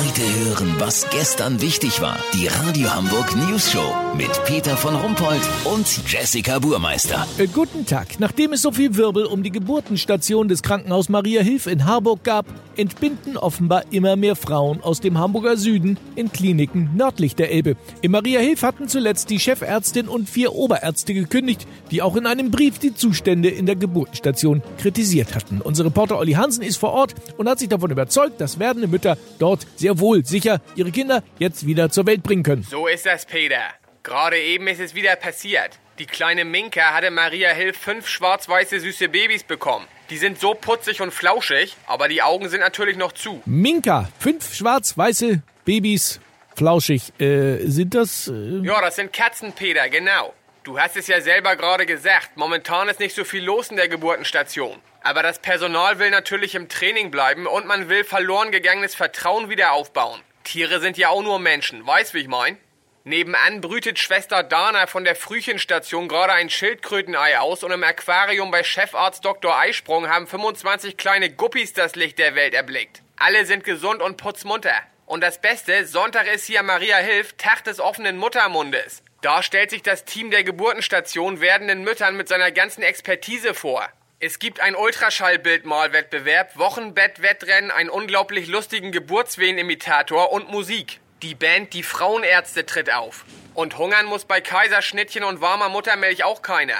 [0.00, 2.16] Heute hören, was gestern wichtig war.
[2.32, 7.26] Die Radio Hamburg News Show mit Peter von Rumpold und Jessica Burmeister.
[7.36, 8.18] Äh, guten Tag.
[8.18, 12.46] Nachdem es so viel Wirbel um die Geburtenstation des Krankenhaus Maria Hilf in Harburg gab,
[12.80, 17.76] entbinden offenbar immer mehr Frauen aus dem Hamburger Süden in Kliniken nördlich der Elbe.
[18.02, 22.50] In Maria Hilf hatten zuletzt die Chefärztin und vier Oberärzte gekündigt, die auch in einem
[22.50, 25.60] Brief die Zustände in der Geburtenstation kritisiert hatten.
[25.60, 29.16] Unser Reporter Olli Hansen ist vor Ort und hat sich davon überzeugt, dass werdende Mütter
[29.38, 32.66] dort sehr wohl sicher ihre Kinder jetzt wieder zur Welt bringen können.
[32.68, 33.79] So ist das, Peter.
[34.02, 35.78] Gerade eben ist es wieder passiert.
[35.98, 39.86] Die kleine Minka hatte Maria Hilf fünf schwarz-weiße süße Babys bekommen.
[40.08, 43.42] Die sind so putzig und flauschig, aber die Augen sind natürlich noch zu.
[43.44, 46.18] Minka, fünf schwarz-weiße Babys,
[46.56, 47.12] flauschig.
[47.20, 48.28] Äh, sind das...
[48.28, 50.32] Äh Ja, das sind Katzen, Peter, genau.
[50.62, 52.36] Du hast es ja selber gerade gesagt.
[52.36, 54.78] Momentan ist nicht so viel los in der Geburtenstation.
[55.02, 59.72] Aber das Personal will natürlich im Training bleiben und man will verloren gegangenes Vertrauen wieder
[59.72, 60.20] aufbauen.
[60.44, 62.56] Tiere sind ja auch nur Menschen, weißt wie ich mein?
[63.04, 68.62] Nebenan brütet Schwester Dana von der Frühchenstation gerade ein Schildkrötenei aus und im Aquarium bei
[68.62, 69.58] Chefarzt Dr.
[69.58, 73.00] Eisprung haben 25 kleine Guppies das Licht der Welt erblickt.
[73.16, 74.74] Alle sind gesund und putzmunter.
[75.06, 79.02] Und das Beste, Sonntag ist hier Maria Hilf, Tag des offenen Muttermundes.
[79.22, 83.88] Da stellt sich das Team der Geburtenstation werdenden Müttern mit seiner ganzen Expertise vor.
[84.18, 91.00] Es gibt ein Ultraschallbildmalwettbewerb, Wochenbettwettrennen, einen unglaublich lustigen Geburtswehenimitator und Musik.
[91.22, 93.26] Die Band Die Frauenärzte tritt auf.
[93.52, 96.76] Und hungern muss bei Kaiserschnittchen und warmer Muttermilch auch keiner.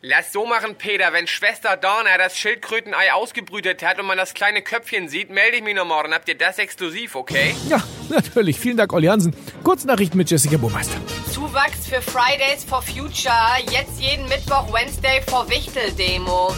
[0.00, 1.12] Lass so machen, Peter.
[1.12, 5.62] Wenn Schwester Dana das Schildkrötenei ausgebrütet hat und man das kleine Köpfchen sieht, melde ich
[5.62, 6.14] mich noch morgen.
[6.14, 7.54] Habt ihr das exklusiv, okay?
[7.68, 8.58] Ja, natürlich.
[8.58, 9.36] Vielen Dank, Olli Hansen.
[9.62, 10.96] Kurznachrichten mit Jessica Burmeister.
[11.30, 13.60] Zuwachs für Fridays for Future.
[13.70, 16.54] Jetzt jeden Mittwoch, Wednesday for Wichtel-Demo.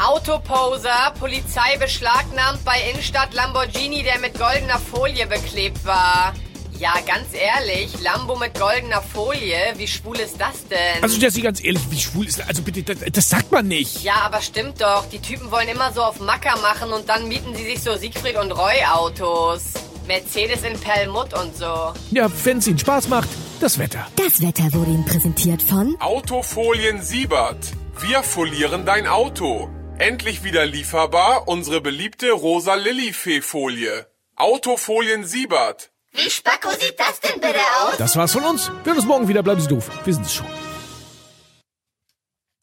[0.00, 1.12] Autoposer.
[1.18, 6.32] Polizei beschlagnahmt bei Innenstadt Lamborghini, der mit goldener Folie beklebt war.
[6.78, 11.02] Ja, ganz ehrlich, Lambo mit goldener Folie, wie schwul ist das denn?
[11.02, 12.46] Also Jessica, ganz ehrlich, wie schwul ist das?
[12.46, 14.04] Also bitte, das, das sagt man nicht.
[14.04, 15.04] ja, aber stimmt doch.
[15.10, 18.36] Die Typen wollen immer so auf Macker machen und dann mieten sie sich so Siegfried
[18.36, 19.72] und Roy Autos.
[20.06, 21.92] Mercedes in Perlmutt und so.
[22.12, 23.28] Ja, wenn es Ihnen Spaß macht,
[23.60, 24.06] das Wetter.
[24.14, 27.72] Das Wetter wurde Ihnen präsentiert von Autofolien Siebert.
[28.00, 29.68] Wir folieren dein Auto.
[29.98, 34.06] Endlich wieder lieferbar unsere beliebte rosa Lilifee-Folie.
[34.36, 35.90] Autofolien Siebert.
[36.12, 37.96] Wie spacko sieht das denn bitte aus?
[37.98, 38.68] Das war's von uns.
[38.68, 39.42] Wir hören uns morgen wieder.
[39.42, 39.90] Bleiben Sie doof.
[40.04, 40.46] Wir sind es schon.